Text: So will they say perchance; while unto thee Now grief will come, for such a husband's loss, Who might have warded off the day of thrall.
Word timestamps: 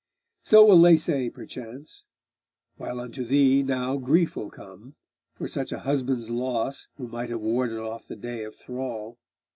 So 0.41 0.65
will 0.65 0.81
they 0.81 0.97
say 0.97 1.29
perchance; 1.29 2.05
while 2.75 2.99
unto 2.99 3.23
thee 3.23 3.61
Now 3.61 3.97
grief 3.97 4.35
will 4.35 4.49
come, 4.49 4.95
for 5.35 5.47
such 5.47 5.71
a 5.71 5.77
husband's 5.85 6.31
loss, 6.31 6.87
Who 6.95 7.07
might 7.07 7.29
have 7.29 7.41
warded 7.41 7.77
off 7.77 8.07
the 8.07 8.15
day 8.15 8.43
of 8.43 8.55
thrall. 8.55 9.19